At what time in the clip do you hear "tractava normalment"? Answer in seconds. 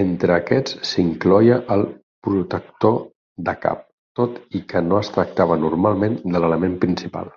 5.18-6.18